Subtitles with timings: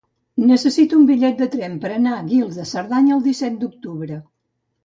[0.51, 4.19] Necessito un bitllet de tren per anar a Guils de Cerdanya el disset d'octubre.